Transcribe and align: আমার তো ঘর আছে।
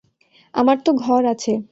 আমার 0.53 0.77
তো 0.85 0.91
ঘর 0.93 1.21
আছে। 1.25 1.51